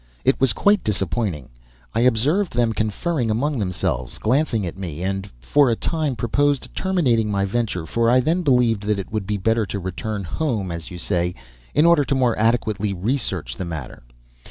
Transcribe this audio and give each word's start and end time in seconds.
It 0.25 0.41
was 0.41 0.51
quite 0.51 0.83
disappointing. 0.83 1.49
I 1.93 1.99
observed 1.99 2.53
them 2.55 2.73
conferring 2.73 3.29
among 3.29 3.59
themselves, 3.59 4.17
glancing 4.17 4.65
at 4.65 4.75
me, 4.75 5.03
and 5.03 5.29
for 5.39 5.69
a 5.69 5.75
time 5.75 6.15
proposed 6.15 6.73
terminating 6.73 7.29
my 7.29 7.45
venture, 7.45 7.85
for 7.85 8.09
I 8.09 8.19
then 8.19 8.41
believed 8.41 8.81
that 8.85 8.97
it 8.97 9.11
would 9.11 9.27
be 9.27 9.37
better 9.37 9.67
to 9.67 9.79
return 9.79 10.23
"home," 10.23 10.71
as 10.71 10.89
you 10.89 10.97
say, 10.97 11.35
in 11.75 11.85
order 11.85 12.03
to 12.05 12.15
more 12.15 12.35
adequately 12.39 12.95
research 12.95 13.57
the 13.57 13.63
matter. 13.65 14.01